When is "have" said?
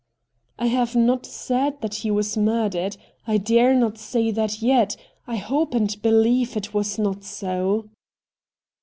0.65-0.95